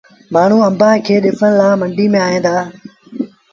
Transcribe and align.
مآڻهوٚٚݩ 0.33 0.65
آݩبآݩ 0.67 1.03
کي 1.05 1.15
ڏسڻ 1.23 1.49
لآ 1.59 1.69
منڊيٚ 1.79 2.11
ميݩ 2.13 2.25
ائيٚݩ 2.27 2.43
دآ۔ 2.45 2.55